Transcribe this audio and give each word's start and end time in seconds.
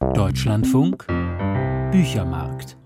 Deutschlandfunk 0.00 1.06
Büchermarkt 1.90 2.76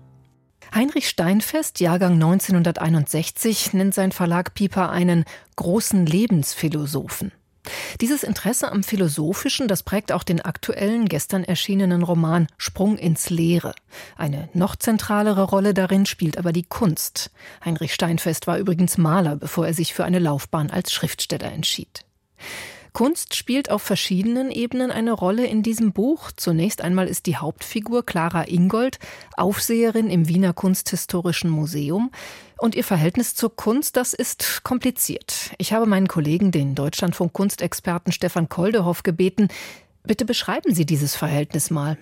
Heinrich 0.73 1.07
Steinfest, 1.07 1.79
Jahrgang 1.79 2.13
1961, 2.13 3.73
nennt 3.73 3.93
sein 3.93 4.11
Verlag 4.11 4.55
Pieper 4.55 4.89
einen 4.89 5.25
großen 5.55 6.07
Lebensphilosophen. 6.07 7.31
Dieses 8.01 8.23
Interesse 8.23 8.71
am 8.71 8.83
Philosophischen, 8.83 9.67
das 9.67 9.83
prägt 9.83 10.11
auch 10.11 10.23
den 10.23 10.41
aktuellen, 10.41 11.07
gestern 11.07 11.43
erschienenen 11.43 12.01
Roman 12.01 12.47
Sprung 12.57 12.97
ins 12.97 13.29
Leere. 13.29 13.75
Eine 14.17 14.49
noch 14.53 14.75
zentralere 14.75 15.43
Rolle 15.43 15.75
darin 15.75 16.07
spielt 16.07 16.39
aber 16.39 16.51
die 16.51 16.63
Kunst. 16.63 17.29
Heinrich 17.63 17.93
Steinfest 17.93 18.47
war 18.47 18.57
übrigens 18.57 18.97
Maler, 18.97 19.35
bevor 19.35 19.67
er 19.67 19.75
sich 19.75 19.93
für 19.93 20.03
eine 20.03 20.19
Laufbahn 20.19 20.71
als 20.71 20.91
Schriftsteller 20.91 21.51
entschied. 21.51 22.05
Kunst 22.93 23.35
spielt 23.35 23.71
auf 23.71 23.81
verschiedenen 23.81 24.51
Ebenen 24.51 24.91
eine 24.91 25.13
Rolle 25.13 25.47
in 25.47 25.63
diesem 25.63 25.93
Buch. 25.93 26.31
Zunächst 26.35 26.81
einmal 26.81 27.07
ist 27.07 27.25
die 27.25 27.37
Hauptfigur 27.37 28.05
Clara 28.05 28.43
Ingold 28.43 28.99
Aufseherin 29.35 30.11
im 30.11 30.27
Wiener 30.27 30.53
Kunsthistorischen 30.53 31.49
Museum. 31.49 32.11
Und 32.59 32.75
ihr 32.75 32.83
Verhältnis 32.83 33.33
zur 33.33 33.55
Kunst, 33.55 33.97
das 33.97 34.13
ist 34.13 34.63
kompliziert. 34.63 35.51
Ich 35.57 35.73
habe 35.73 35.87
meinen 35.87 36.07
Kollegen, 36.07 36.51
den 36.51 36.75
Deutschlandfunk 36.75 37.33
Kunstexperten 37.33 38.13
Stefan 38.13 38.47
Koldehoff, 38.47 39.01
gebeten, 39.01 39.47
bitte 40.03 40.23
beschreiben 40.23 40.73
Sie 40.73 40.85
dieses 40.85 41.15
Verhältnis 41.15 41.71
mal. 41.71 41.97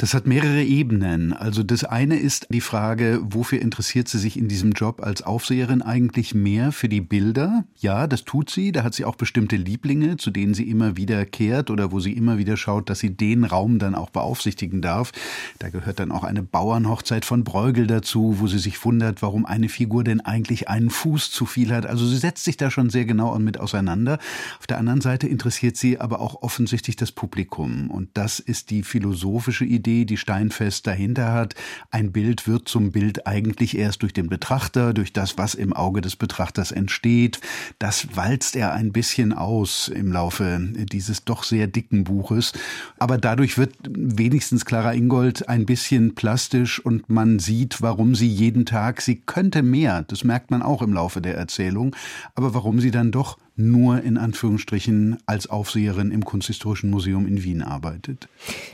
Das 0.00 0.14
hat 0.14 0.26
mehrere 0.26 0.62
Ebenen. 0.62 1.34
Also 1.34 1.62
das 1.62 1.84
eine 1.84 2.16
ist 2.16 2.46
die 2.48 2.62
Frage, 2.62 3.20
wofür 3.22 3.60
interessiert 3.60 4.08
sie 4.08 4.18
sich 4.18 4.38
in 4.38 4.48
diesem 4.48 4.72
Job 4.72 5.02
als 5.02 5.20
Aufseherin 5.20 5.82
eigentlich 5.82 6.34
mehr 6.34 6.72
für 6.72 6.88
die 6.88 7.02
Bilder? 7.02 7.64
Ja, 7.76 8.06
das 8.06 8.24
tut 8.24 8.48
sie. 8.48 8.72
Da 8.72 8.82
hat 8.82 8.94
sie 8.94 9.04
auch 9.04 9.16
bestimmte 9.16 9.56
Lieblinge, 9.56 10.16
zu 10.16 10.30
denen 10.30 10.54
sie 10.54 10.70
immer 10.70 10.96
wieder 10.96 11.26
kehrt 11.26 11.68
oder 11.68 11.92
wo 11.92 12.00
sie 12.00 12.14
immer 12.14 12.38
wieder 12.38 12.56
schaut, 12.56 12.88
dass 12.88 13.00
sie 13.00 13.14
den 13.14 13.44
Raum 13.44 13.78
dann 13.78 13.94
auch 13.94 14.08
beaufsichtigen 14.08 14.80
darf. 14.80 15.12
Da 15.58 15.68
gehört 15.68 16.00
dann 16.00 16.12
auch 16.12 16.24
eine 16.24 16.42
Bauernhochzeit 16.42 17.26
von 17.26 17.44
Bruegel 17.44 17.86
dazu, 17.86 18.36
wo 18.38 18.46
sie 18.46 18.58
sich 18.58 18.82
wundert, 18.82 19.20
warum 19.20 19.44
eine 19.44 19.68
Figur 19.68 20.02
denn 20.02 20.22
eigentlich 20.22 20.70
einen 20.70 20.88
Fuß 20.88 21.30
zu 21.30 21.44
viel 21.44 21.74
hat. 21.74 21.84
Also 21.84 22.06
sie 22.06 22.16
setzt 22.16 22.44
sich 22.44 22.56
da 22.56 22.70
schon 22.70 22.88
sehr 22.88 23.04
genau 23.04 23.38
mit 23.38 23.60
auseinander. 23.60 24.18
Auf 24.60 24.66
der 24.66 24.78
anderen 24.78 25.02
Seite 25.02 25.28
interessiert 25.28 25.76
sie 25.76 26.00
aber 26.00 26.20
auch 26.20 26.40
offensichtlich 26.40 26.96
das 26.96 27.12
Publikum. 27.12 27.90
Und 27.90 28.08
das 28.14 28.38
ist 28.38 28.70
die 28.70 28.82
philosophische 28.82 29.66
Idee, 29.66 29.89
Idee, 29.90 30.04
die 30.04 30.16
Steinfest 30.16 30.86
dahinter 30.86 31.32
hat. 31.32 31.54
Ein 31.90 32.12
Bild 32.12 32.46
wird 32.46 32.68
zum 32.68 32.92
Bild 32.92 33.26
eigentlich 33.26 33.76
erst 33.76 34.02
durch 34.02 34.12
den 34.12 34.28
Betrachter, 34.28 34.94
durch 34.94 35.12
das, 35.12 35.36
was 35.36 35.54
im 35.54 35.72
Auge 35.72 36.00
des 36.00 36.16
Betrachters 36.16 36.70
entsteht. 36.70 37.40
Das 37.78 38.16
walzt 38.16 38.56
er 38.56 38.72
ein 38.72 38.92
bisschen 38.92 39.32
aus 39.32 39.88
im 39.88 40.12
Laufe 40.12 40.60
dieses 40.92 41.24
doch 41.24 41.42
sehr 41.42 41.66
dicken 41.66 42.04
Buches. 42.04 42.52
Aber 42.98 43.18
dadurch 43.18 43.58
wird 43.58 43.74
wenigstens 43.88 44.64
Clara 44.64 44.92
Ingold 44.92 45.48
ein 45.48 45.66
bisschen 45.66 46.14
plastisch 46.14 46.78
und 46.84 47.10
man 47.10 47.38
sieht, 47.38 47.82
warum 47.82 48.14
sie 48.14 48.28
jeden 48.28 48.66
Tag, 48.66 49.00
sie 49.00 49.16
könnte 49.16 49.62
mehr, 49.62 50.02
das 50.02 50.24
merkt 50.24 50.50
man 50.50 50.62
auch 50.62 50.82
im 50.82 50.92
Laufe 50.92 51.20
der 51.20 51.36
Erzählung, 51.36 51.96
aber 52.34 52.54
warum 52.54 52.80
sie 52.80 52.90
dann 52.90 53.10
doch 53.10 53.38
nur 53.60 54.02
in 54.02 54.16
Anführungsstrichen 54.16 55.18
als 55.26 55.48
Aufseherin 55.48 56.10
im 56.10 56.24
Kunsthistorischen 56.24 56.90
Museum 56.90 57.26
in 57.26 57.42
Wien 57.42 57.62
arbeitet. 57.62 58.28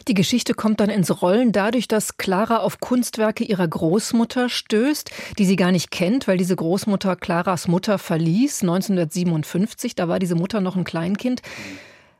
Die 0.09 0.15
Geschichte 0.15 0.55
kommt 0.55 0.81
dann 0.81 0.91
ins 0.91 1.23
Rollen 1.23 1.53
dadurch, 1.53 1.89
dass 1.89 2.17
Clara 2.17 2.59
auf 2.59 2.81
Kunstwerke 2.81 3.45
ihrer 3.45 3.67
Großmutter 3.67 4.49
stößt, 4.49 5.11
die 5.39 5.45
sie 5.45 5.57
gar 5.57 5.73
nicht 5.73 5.91
kennt, 5.91 6.29
weil 6.29 6.39
diese 6.39 6.57
Großmutter 6.57 7.17
Claras 7.17 7.69
Mutter 7.69 7.99
verließ 7.99 8.63
1957. 8.63 9.95
Da 9.95 10.09
war 10.09 10.19
diese 10.19 10.35
Mutter 10.35 10.61
noch 10.61 10.77
ein 10.77 10.85
Kleinkind. 10.85 11.43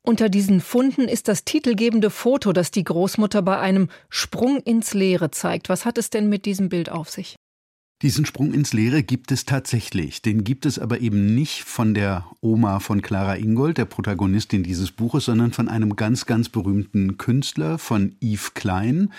Unter 0.03 0.29
diesen 0.29 0.61
Funden 0.61 1.09
ist 1.09 1.27
das 1.27 1.45
titelgebende 1.45 2.11
Foto, 2.11 2.53
das 2.53 2.71
die 2.71 2.85
Großmutter 2.85 3.43
bei 3.43 3.59
einem 3.59 3.89
Sprung 4.09 4.61
ins 4.61 4.95
Leere 4.95 5.33
zeigt. 5.33 5.69
Was 5.69 5.85
hat 5.85 5.99
es 5.99 6.11
denn 6.11 6.29
mit 6.29 6.45
diesem 6.47 6.69
Bild 6.69 6.91
auf 6.91 7.11
sich? 7.11 7.37
Diesen 8.03 8.27
Sprung 8.27 8.53
ins 8.53 8.75
Leere 8.75 9.03
gibt 9.03 9.33
es 9.33 9.47
tatsächlich. 9.47 10.21
Den 10.21 10.45
gibt 10.45 10.67
es 10.67 10.79
aber 10.79 11.01
eben 11.01 11.35
nicht 11.35 11.65
von 11.65 11.95
der 11.95 12.27
Oma 12.43 12.79
von 12.79 13.01
Clara 13.01 13.37
Ingold, 13.37 13.79
der 13.79 13.87
Protagonistin 13.87 14.63
dieses 14.63 14.93
Buches, 14.93 15.25
sondern 15.25 15.53
von 15.53 15.71
einem 15.71 15.97
ganz, 15.97 16.27
ganz 16.27 16.51
berühmten 16.51 17.17
Künstler, 17.17 17.79
von 17.79 18.15
Yves 18.21 18.53
Klein, 18.53 19.15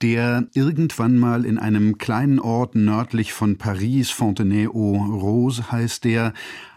der 0.00 0.48
irgendwann 0.54 1.18
mal 1.18 1.44
in 1.44 1.58
einem 1.58 1.98
kleinen 1.98 2.38
Ort 2.38 2.74
nördlich 2.74 3.34
von 3.34 3.58
Paris, 3.58 4.10
Fontenay-aux-Roses 4.10 5.70
heißt 5.70 6.04
der, 6.04 6.32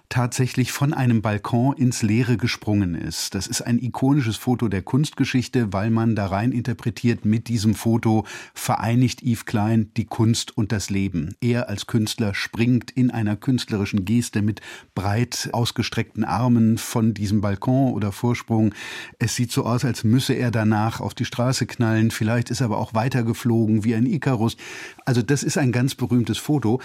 tatsächlich 0.09 0.71
von 0.71 0.93
einem 0.93 1.21
Balkon 1.21 1.75
ins 1.75 2.01
Leere 2.01 2.38
gesprungen 2.38 2.95
ist. 2.95 3.35
Das 3.35 3.47
ist 3.47 3.61
ein 3.61 3.79
ikonisches 3.79 4.38
Foto 4.38 4.67
der 4.67 4.81
Kunstgeschichte, 4.81 5.73
weil 5.73 5.89
man 5.89 6.16
da 6.16 6.27
rein 6.27 6.51
interpretiert, 6.51 7.25
mit 7.25 7.47
diesem 7.47 7.75
Foto 7.75 8.25
vereinigt 8.53 9.21
Yves 9.23 9.45
Klein 9.45 9.91
die 9.97 10.05
Kunst 10.05 10.57
und 10.57 10.71
das 10.71 10.89
Leben. 10.89 11.35
Er 11.41 11.69
als 11.69 11.88
Künstler 11.88 12.33
springt 12.33 12.91
in 12.91 13.11
einer 13.11 13.35
künstlerischen 13.35 14.05
Geste 14.05 14.41
mit 14.41 14.61
breit 14.93 15.49
ausgestreckten 15.51 16.23
Armen 16.23 16.77
von 16.77 17.13
diesem 17.13 17.41
Balkon 17.41 17.93
oder 17.93 18.11
Vorsprung. 18.11 18.73
Es 19.19 19.35
sieht 19.35 19.51
so 19.51 19.66
aus, 19.66 19.85
als 19.85 20.03
müsse 20.03 20.33
er 20.33 20.51
danach 20.51 21.01
auf 21.01 21.13
die 21.13 21.25
Straße 21.25 21.66
knallen. 21.66 22.11
Vielleicht 22.11 22.49
ist 22.49 22.61
er 22.61 22.66
aber 22.66 22.77
auch 22.77 22.93
weitergeflogen 22.93 23.83
wie 23.83 23.95
ein 23.95 24.05
Ikarus. 24.05 24.57
Also 25.05 25.22
das 25.22 25.43
ist 25.43 25.57
ein 25.57 25.72
ganz 25.72 25.95
berühmtes 25.95 26.37
Foto. 26.37 26.79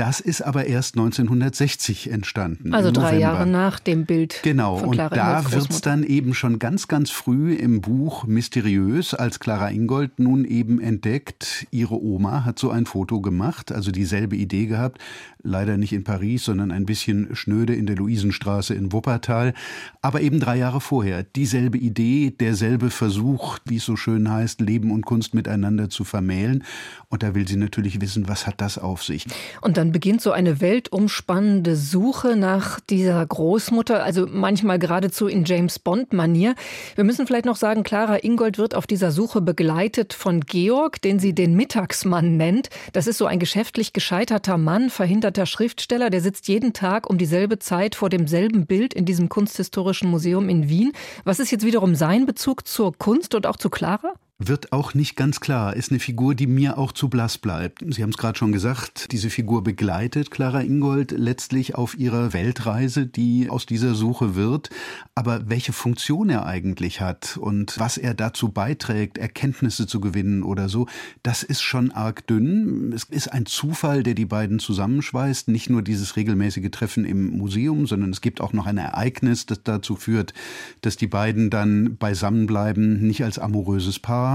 Das 0.00 0.18
ist 0.18 0.40
aber 0.40 0.64
erst 0.64 0.96
1960 0.96 2.10
entstanden. 2.10 2.72
Also 2.72 2.90
drei 2.90 3.18
Jahre 3.18 3.46
nach 3.46 3.78
dem 3.80 4.06
Bild. 4.06 4.40
Genau, 4.42 4.78
von 4.78 4.92
Clara 4.92 5.10
und 5.10 5.16
da 5.44 5.52
wird 5.52 5.68
es 5.68 5.82
dann 5.82 6.04
eben 6.04 6.32
schon 6.32 6.58
ganz, 6.58 6.88
ganz 6.88 7.10
früh 7.10 7.52
im 7.52 7.82
Buch 7.82 8.24
mysteriös, 8.24 9.12
als 9.12 9.40
Clara 9.40 9.68
Ingold 9.68 10.18
nun 10.18 10.46
eben 10.46 10.80
entdeckt, 10.80 11.66
ihre 11.70 12.02
Oma 12.02 12.46
hat 12.46 12.58
so 12.58 12.70
ein 12.70 12.86
Foto 12.86 13.20
gemacht, 13.20 13.72
also 13.72 13.90
dieselbe 13.90 14.36
Idee 14.36 14.64
gehabt, 14.64 15.02
leider 15.42 15.76
nicht 15.76 15.92
in 15.92 16.04
Paris, 16.04 16.44
sondern 16.44 16.70
ein 16.70 16.86
bisschen 16.86 17.34
schnöde 17.36 17.74
in 17.74 17.86
der 17.86 17.96
Luisenstraße 17.96 18.74
in 18.74 18.92
Wuppertal, 18.92 19.54
aber 20.02 20.20
eben 20.20 20.40
drei 20.40 20.56
Jahre 20.56 20.80
vorher. 20.80 21.22
Dieselbe 21.22 21.78
Idee, 21.78 22.30
derselbe 22.30 22.90
Versuch, 22.90 23.58
wie 23.66 23.76
es 23.76 23.84
so 23.84 23.96
schön 23.96 24.30
heißt, 24.30 24.60
Leben 24.60 24.90
und 24.90 25.04
Kunst 25.04 25.34
miteinander 25.34 25.90
zu 25.90 26.04
vermählen. 26.04 26.64
Und 27.08 27.22
da 27.22 27.34
will 27.34 27.46
sie 27.46 27.56
natürlich 27.56 28.00
wissen, 28.00 28.28
was 28.28 28.46
hat 28.46 28.60
das 28.60 28.78
auf 28.78 29.02
sich. 29.02 29.26
Und 29.60 29.76
dann 29.76 29.89
beginnt 29.90 30.22
so 30.22 30.32
eine 30.32 30.60
weltumspannende 30.60 31.76
Suche 31.76 32.36
nach 32.36 32.80
dieser 32.80 33.24
Großmutter, 33.26 34.02
also 34.02 34.26
manchmal 34.30 34.78
geradezu 34.78 35.26
in 35.26 35.44
James 35.44 35.78
Bond-Manier. 35.78 36.54
Wir 36.94 37.04
müssen 37.04 37.26
vielleicht 37.26 37.44
noch 37.44 37.56
sagen, 37.56 37.82
Clara 37.82 38.16
Ingold 38.16 38.58
wird 38.58 38.74
auf 38.74 38.86
dieser 38.86 39.10
Suche 39.10 39.40
begleitet 39.40 40.12
von 40.12 40.40
Georg, 40.40 41.02
den 41.02 41.18
sie 41.18 41.34
den 41.34 41.54
Mittagsmann 41.54 42.36
nennt. 42.36 42.70
Das 42.92 43.06
ist 43.06 43.18
so 43.18 43.26
ein 43.26 43.38
geschäftlich 43.38 43.92
gescheiterter 43.92 44.58
Mann, 44.58 44.90
verhinderter 44.90 45.46
Schriftsteller, 45.46 46.10
der 46.10 46.20
sitzt 46.20 46.48
jeden 46.48 46.72
Tag 46.72 47.08
um 47.08 47.18
dieselbe 47.18 47.58
Zeit 47.58 47.94
vor 47.94 48.08
demselben 48.08 48.66
Bild 48.66 48.94
in 48.94 49.04
diesem 49.04 49.28
Kunsthistorischen 49.28 50.10
Museum 50.10 50.48
in 50.48 50.68
Wien. 50.68 50.92
Was 51.24 51.40
ist 51.40 51.50
jetzt 51.50 51.64
wiederum 51.64 51.94
sein 51.94 52.26
Bezug 52.26 52.66
zur 52.66 52.96
Kunst 52.96 53.34
und 53.34 53.46
auch 53.46 53.56
zu 53.56 53.70
Clara? 53.70 54.14
Wird 54.42 54.72
auch 54.72 54.94
nicht 54.94 55.16
ganz 55.16 55.40
klar. 55.40 55.76
Ist 55.76 55.90
eine 55.90 56.00
Figur, 56.00 56.34
die 56.34 56.46
mir 56.46 56.78
auch 56.78 56.92
zu 56.92 57.10
blass 57.10 57.36
bleibt. 57.36 57.84
Sie 57.86 58.02
haben 58.02 58.10
es 58.10 58.16
gerade 58.16 58.38
schon 58.38 58.52
gesagt, 58.52 59.12
diese 59.12 59.28
Figur 59.28 59.62
begleitet 59.62 60.30
Clara 60.30 60.62
Ingold 60.62 61.12
letztlich 61.12 61.74
auf 61.74 61.96
ihrer 61.98 62.32
Weltreise, 62.32 63.06
die 63.06 63.50
aus 63.50 63.66
dieser 63.66 63.94
Suche 63.94 64.34
wird. 64.34 64.70
Aber 65.14 65.50
welche 65.50 65.74
Funktion 65.74 66.30
er 66.30 66.46
eigentlich 66.46 67.02
hat 67.02 67.36
und 67.36 67.78
was 67.78 67.98
er 67.98 68.14
dazu 68.14 68.48
beiträgt, 68.48 69.18
Erkenntnisse 69.18 69.86
zu 69.86 70.00
gewinnen 70.00 70.42
oder 70.42 70.70
so, 70.70 70.86
das 71.22 71.42
ist 71.42 71.60
schon 71.60 71.92
arg 71.92 72.26
dünn. 72.26 72.92
Es 72.94 73.04
ist 73.04 73.28
ein 73.28 73.44
Zufall, 73.44 74.02
der 74.02 74.14
die 74.14 74.24
beiden 74.24 74.58
zusammenschweißt. 74.58 75.48
Nicht 75.48 75.68
nur 75.68 75.82
dieses 75.82 76.16
regelmäßige 76.16 76.70
Treffen 76.70 77.04
im 77.04 77.28
Museum, 77.36 77.86
sondern 77.86 78.08
es 78.10 78.22
gibt 78.22 78.40
auch 78.40 78.54
noch 78.54 78.64
ein 78.64 78.78
Ereignis, 78.78 79.44
das 79.44 79.62
dazu 79.64 79.96
führt, 79.96 80.32
dass 80.80 80.96
die 80.96 81.08
beiden 81.08 81.50
dann 81.50 81.98
beisammenbleiben, 81.98 83.06
nicht 83.06 83.22
als 83.22 83.38
amoröses 83.38 83.98
Paar, 83.98 84.29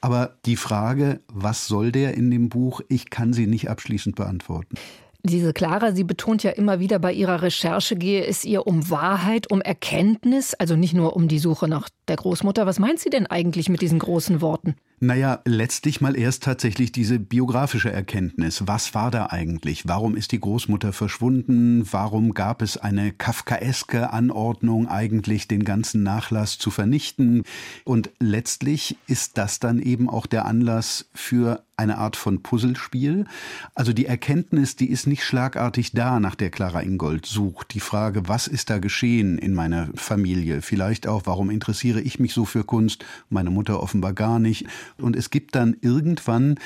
aber 0.00 0.36
die 0.44 0.56
Frage, 0.56 1.20
was 1.32 1.66
soll 1.66 1.92
der 1.92 2.14
in 2.14 2.30
dem 2.30 2.48
Buch, 2.48 2.80
ich 2.88 3.10
kann 3.10 3.32
sie 3.32 3.46
nicht 3.46 3.68
abschließend 3.68 4.16
beantworten. 4.16 4.76
Diese 5.22 5.52
Clara, 5.52 5.92
sie 5.92 6.04
betont 6.04 6.44
ja 6.44 6.52
immer 6.52 6.78
wieder 6.78 7.00
bei 7.00 7.12
ihrer 7.12 7.42
Recherche, 7.42 7.96
gehe 7.96 8.24
es 8.24 8.44
ihr 8.44 8.66
um 8.66 8.90
Wahrheit, 8.90 9.50
um 9.50 9.60
Erkenntnis, 9.60 10.54
also 10.54 10.76
nicht 10.76 10.94
nur 10.94 11.16
um 11.16 11.26
die 11.26 11.40
Suche 11.40 11.66
nach 11.66 11.88
der 12.06 12.14
Großmutter. 12.14 12.64
Was 12.64 12.78
meint 12.78 13.00
sie 13.00 13.10
denn 13.10 13.26
eigentlich 13.26 13.68
mit 13.68 13.80
diesen 13.80 13.98
großen 13.98 14.40
Worten? 14.40 14.76
Naja, 14.98 15.40
letztlich 15.44 16.00
mal 16.00 16.16
erst 16.16 16.42
tatsächlich 16.42 16.90
diese 16.90 17.18
biografische 17.18 17.92
Erkenntnis. 17.92 18.66
Was 18.66 18.94
war 18.94 19.10
da 19.10 19.26
eigentlich? 19.26 19.86
Warum 19.86 20.16
ist 20.16 20.32
die 20.32 20.40
Großmutter 20.40 20.94
verschwunden? 20.94 21.86
Warum 21.92 22.32
gab 22.32 22.62
es 22.62 22.78
eine 22.78 23.12
kafkaeske 23.12 24.10
Anordnung, 24.10 24.88
eigentlich 24.88 25.48
den 25.48 25.64
ganzen 25.64 26.02
Nachlass 26.02 26.56
zu 26.56 26.70
vernichten? 26.70 27.42
Und 27.84 28.08
letztlich 28.20 28.96
ist 29.06 29.36
das 29.36 29.58
dann 29.58 29.80
eben 29.80 30.08
auch 30.08 30.24
der 30.24 30.46
Anlass 30.46 31.10
für 31.12 31.62
eine 31.76 31.98
Art 31.98 32.16
von 32.16 32.42
Puzzlespiel. 32.42 33.26
Also 33.74 33.92
die 33.92 34.06
Erkenntnis, 34.06 34.76
die 34.76 34.88
ist 34.88 35.06
nicht 35.06 35.24
schlagartig 35.24 35.92
da, 35.92 36.20
nach 36.20 36.34
der 36.34 36.50
Clara 36.50 36.80
Ingold 36.80 37.26
sucht. 37.26 37.74
Die 37.74 37.80
Frage, 37.80 38.28
was 38.28 38.46
ist 38.46 38.70
da 38.70 38.78
geschehen 38.78 39.36
in 39.36 39.52
meiner 39.52 39.88
Familie? 39.94 40.62
Vielleicht 40.62 41.06
auch, 41.06 41.22
warum 41.26 41.50
interessiere 41.50 42.00
ich 42.00 42.18
mich 42.18 42.32
so 42.32 42.46
für 42.46 42.64
Kunst? 42.64 43.04
Meine 43.28 43.50
Mutter 43.50 43.82
offenbar 43.82 44.14
gar 44.14 44.38
nicht. 44.38 44.66
Und 44.98 45.16
es 45.16 45.30
gibt 45.30 45.54
dann 45.54 45.76
irgendwann 45.80 46.56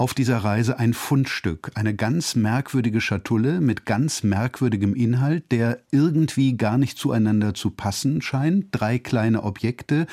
auf 0.00 0.14
dieser 0.14 0.38
Reise 0.38 0.78
ein 0.78 0.94
Fundstück, 0.94 1.72
eine 1.74 1.94
ganz 1.94 2.34
merkwürdige 2.34 3.02
Schatulle 3.02 3.60
mit 3.60 3.84
ganz 3.84 4.22
merkwürdigem 4.22 4.94
Inhalt, 4.94 5.52
der 5.52 5.80
irgendwie 5.90 6.56
gar 6.56 6.78
nicht 6.78 6.96
zueinander 6.96 7.52
zu 7.52 7.70
passen 7.70 8.22
scheint. 8.22 8.68
Drei 8.70 8.98
kleine 8.98 9.42
Objekte 9.42 10.06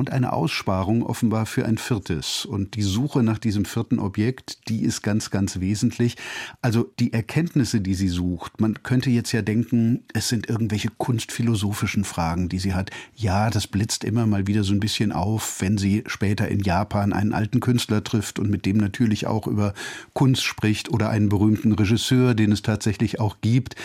und 0.00 0.10
eine 0.10 0.32
Aussparung 0.32 1.04
offenbar 1.04 1.44
für 1.44 1.66
ein 1.66 1.76
viertes. 1.76 2.46
Und 2.46 2.74
die 2.74 2.82
Suche 2.82 3.22
nach 3.22 3.38
diesem 3.38 3.66
vierten 3.66 3.98
Objekt, 3.98 4.68
die 4.70 4.82
ist 4.82 5.02
ganz, 5.02 5.30
ganz 5.30 5.60
wesentlich. 5.60 6.16
Also 6.62 6.90
die 6.98 7.12
Erkenntnisse, 7.12 7.82
die 7.82 7.92
sie 7.92 8.08
sucht, 8.08 8.62
man 8.62 8.82
könnte 8.82 9.10
jetzt 9.10 9.30
ja 9.32 9.42
denken, 9.42 10.04
es 10.14 10.30
sind 10.30 10.48
irgendwelche 10.48 10.88
kunstphilosophischen 10.88 12.04
Fragen, 12.04 12.48
die 12.48 12.58
sie 12.58 12.72
hat. 12.72 12.90
Ja, 13.14 13.50
das 13.50 13.66
blitzt 13.66 14.02
immer 14.02 14.26
mal 14.26 14.46
wieder 14.46 14.64
so 14.64 14.72
ein 14.72 14.80
bisschen 14.80 15.12
auf, 15.12 15.60
wenn 15.60 15.76
sie 15.76 16.02
später 16.06 16.48
in 16.48 16.60
Japan 16.60 17.12
einen 17.12 17.34
alten 17.34 17.60
Künstler 17.60 18.02
trifft 18.02 18.38
und 18.38 18.50
mit 18.50 18.64
dem 18.64 18.78
natürlich 18.78 19.26
auch 19.26 19.46
über 19.46 19.74
Kunst 20.14 20.44
spricht 20.44 20.90
oder 20.90 21.10
einen 21.10 21.28
berühmten 21.28 21.72
Regisseur, 21.72 22.34
den 22.34 22.52
es 22.52 22.62
tatsächlich 22.62 23.20
auch 23.20 23.36
gibt. 23.42 23.76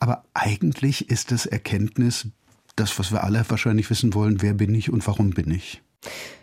Aber 0.00 0.24
eigentlich 0.34 1.10
ist 1.10 1.30
das 1.30 1.46
Erkenntnis 1.46 2.26
das, 2.80 2.98
was 2.98 3.12
wir 3.12 3.22
alle 3.22 3.44
wahrscheinlich 3.48 3.90
wissen 3.90 4.14
wollen, 4.14 4.42
wer 4.42 4.54
bin 4.54 4.74
ich 4.74 4.90
und 4.90 5.06
warum 5.06 5.30
bin 5.30 5.50
ich. 5.50 5.82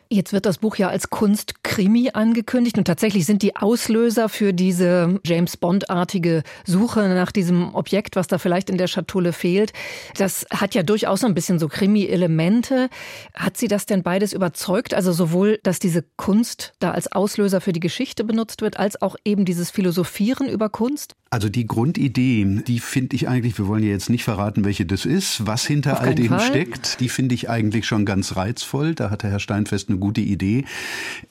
Jetzt 0.10 0.32
wird 0.32 0.46
das 0.46 0.60
Buch 0.60 0.78
ja 0.78 0.88
als 0.88 1.10
Kunstkrimi 1.10 2.12
angekündigt 2.14 2.78
und 2.78 2.86
tatsächlich 2.86 3.26
sind 3.26 3.42
die 3.42 3.56
Auslöser 3.56 4.30
für 4.30 4.54
diese 4.54 5.20
James 5.26 5.58
Bond-artige 5.58 6.44
Suche 6.66 7.10
nach 7.10 7.32
diesem 7.32 7.76
Objekt, 7.76 8.16
was 8.16 8.28
da 8.28 8.38
vielleicht 8.38 8.70
in 8.70 8.78
der 8.78 8.88
Schatulle 8.88 9.34
fehlt, 9.34 9.74
das 10.16 10.46
hat 10.52 10.76
ja 10.76 10.84
durchaus 10.84 11.24
ein 11.24 11.34
bisschen 11.34 11.60
so 11.60 11.68
Krimi-Elemente. 11.68 12.90
Hat 13.34 13.58
Sie 13.58 13.68
das 13.68 13.86
denn 13.86 14.04
beides 14.04 14.34
überzeugt? 14.34 14.94
Also 14.94 15.12
sowohl, 15.12 15.60
dass 15.64 15.80
diese 15.80 16.04
Kunst 16.16 16.74
da 16.80 16.92
als 16.92 17.12
Auslöser 17.12 17.60
für 17.60 17.74
die 17.74 17.80
Geschichte 17.80 18.24
benutzt 18.24 18.62
wird, 18.62 18.78
als 18.78 19.02
auch 19.02 19.16
eben 19.26 19.46
dieses 19.46 19.72
Philosophieren 19.72 20.48
über 20.48 20.70
Kunst? 20.70 21.16
Also 21.30 21.50
die 21.50 21.68
Grundidee, 21.68 22.46
die 22.66 22.80
finde 22.80 23.16
ich 23.16 23.28
eigentlich, 23.28 23.58
wir 23.58 23.68
wollen 23.68 23.84
ja 23.84 23.90
jetzt 23.90 24.10
nicht 24.10 24.24
verraten, 24.24 24.64
welche 24.64 24.86
das 24.86 25.06
ist, 25.06 25.46
was 25.46 25.66
hinter 25.66 26.00
all 26.00 26.16
dem 26.16 26.30
Fall. 26.30 26.40
steckt, 26.40 27.02
die 27.02 27.10
finde 27.10 27.36
ich 27.36 27.50
eigentlich 27.50 27.86
schon 27.86 28.06
ganz 28.06 28.38
reizvoll. 28.38 28.96
Da 28.96 29.10
hatte 29.10 29.28
Herr 29.28 29.40
Steinfest 29.40 29.90
eine 29.90 29.97
eine 29.98 30.00
gute 30.00 30.22
Idee. 30.22 30.66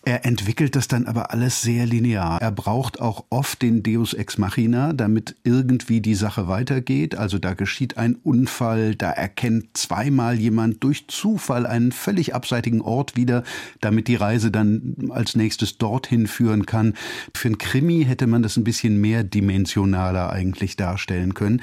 Er 0.04 0.24
entwickelt 0.24 0.76
das 0.76 0.88
dann 0.88 1.06
aber 1.06 1.30
alles 1.30 1.62
sehr 1.62 1.86
linear. 1.86 2.40
Er 2.40 2.50
braucht 2.50 3.00
auch 3.00 3.24
oft 3.30 3.62
den 3.62 3.82
Deus 3.82 4.12
ex 4.12 4.38
machina, 4.38 4.92
damit 4.92 5.36
irgendwie 5.44 6.00
die 6.00 6.14
Sache 6.14 6.48
weitergeht. 6.48 7.14
Also 7.14 7.38
da 7.38 7.54
geschieht 7.54 7.96
ein 7.96 8.16
Unfall, 8.16 8.94
da 8.94 9.10
erkennt 9.10 9.76
zweimal 9.76 10.38
jemand 10.38 10.82
durch 10.82 11.08
Zufall 11.08 11.66
einen 11.66 11.92
völlig 11.92 12.34
abseitigen 12.34 12.80
Ort 12.80 13.16
wieder, 13.16 13.44
damit 13.80 14.08
die 14.08 14.16
Reise 14.16 14.50
dann 14.50 15.10
als 15.10 15.36
nächstes 15.36 15.78
dorthin 15.78 16.26
führen 16.26 16.66
kann. 16.66 16.94
Für 17.34 17.48
ein 17.48 17.58
Krimi 17.58 18.04
hätte 18.04 18.26
man 18.26 18.42
das 18.42 18.56
ein 18.56 18.64
bisschen 18.64 19.00
mehr 19.00 19.24
dimensionaler 19.24 20.30
eigentlich 20.30 20.76
darstellen 20.76 21.34
können. 21.34 21.62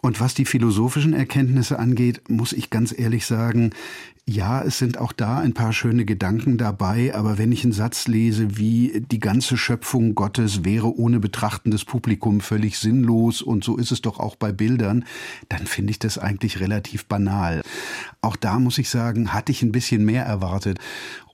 Und 0.00 0.20
was 0.20 0.34
die 0.34 0.44
philosophischen 0.44 1.12
Erkenntnisse 1.12 1.78
angeht, 1.78 2.22
muss 2.28 2.52
ich 2.52 2.70
ganz 2.70 2.96
ehrlich 2.96 3.26
sagen, 3.26 3.72
ja, 4.28 4.62
es 4.62 4.78
sind 4.78 4.98
auch 4.98 5.12
da 5.12 5.38
ein 5.38 5.54
paar 5.54 5.72
schöne 5.72 6.04
Gedanken 6.04 6.37
dabei, 6.58 7.14
aber 7.14 7.38
wenn 7.38 7.52
ich 7.52 7.64
einen 7.64 7.72
Satz 7.72 8.06
lese 8.06 8.56
wie 8.56 9.02
die 9.10 9.18
ganze 9.18 9.56
Schöpfung 9.56 10.14
Gottes 10.14 10.64
wäre 10.64 10.96
ohne 10.96 11.18
betrachtendes 11.20 11.84
Publikum 11.84 12.40
völlig 12.40 12.78
sinnlos 12.78 13.42
und 13.42 13.64
so 13.64 13.76
ist 13.76 13.90
es 13.90 14.00
doch 14.00 14.20
auch 14.20 14.36
bei 14.36 14.52
Bildern, 14.52 15.04
dann 15.48 15.66
finde 15.66 15.90
ich 15.90 15.98
das 15.98 16.18
eigentlich 16.18 16.60
relativ 16.60 17.06
banal. 17.06 17.62
Auch 18.20 18.36
da 18.36 18.58
muss 18.58 18.78
ich 18.78 18.88
sagen, 18.88 19.32
hatte 19.32 19.52
ich 19.52 19.62
ein 19.62 19.72
bisschen 19.72 20.04
mehr 20.04 20.24
erwartet. 20.24 20.78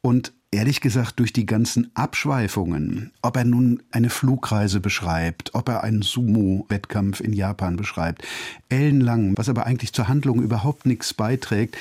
Und 0.01 0.33
ehrlich 0.51 0.81
gesagt 0.81 1.19
durch 1.19 1.33
die 1.33 1.47
ganzen 1.47 1.91
Abschweifungen, 1.95 3.13
ob 3.23 3.37
er 3.37 3.45
nun 3.45 3.83
eine 3.91 4.11
Flugreise 4.11 4.81
beschreibt, 4.81 5.55
ob 5.55 5.69
er 5.69 5.83
einen 5.83 6.03
Sumo-Wettkampf 6.03 7.21
in 7.21 7.33
Japan 7.33 7.77
beschreibt, 7.77 8.23
ellenlang, 8.69 9.35
was 9.37 9.49
aber 9.49 9.67
eigentlich 9.67 9.93
zur 9.93 10.09
Handlung 10.09 10.41
überhaupt 10.43 10.87
nichts 10.87 11.13
beiträgt, 11.13 11.77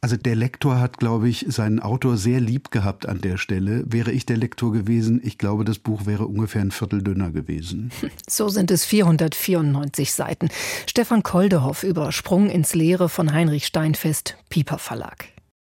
also 0.00 0.16
der 0.16 0.36
Lektor 0.36 0.78
hat, 0.78 0.98
glaube 0.98 1.28
ich, 1.28 1.46
seinen 1.48 1.80
Autor 1.80 2.16
sehr 2.16 2.40
lieb 2.40 2.70
gehabt 2.70 3.06
an 3.06 3.20
der 3.20 3.38
Stelle. 3.38 3.82
Wäre 3.86 4.12
ich 4.12 4.26
der 4.26 4.36
Lektor 4.36 4.72
gewesen, 4.72 5.20
ich 5.24 5.38
glaube, 5.38 5.64
das 5.64 5.78
Buch 5.78 6.06
wäre 6.06 6.26
ungefähr 6.26 6.60
ein 6.60 6.70
Viertel 6.70 7.02
dünner 7.02 7.30
gewesen. 7.30 7.90
So 8.28 8.48
sind 8.48 8.70
es 8.70 8.84
494 8.84 10.12
Seiten. 10.12 10.48
Stefan 10.86 11.22
Koldehoff 11.22 11.84
über 11.84 12.12
Sprung 12.12 12.50
ins 12.50 12.74
Leere 12.74 13.08
von 13.08 13.32
Heinrich 13.32 13.66
Steinfest, 13.66 14.36
Pieper 14.48 14.78
Verlag. 14.78 15.35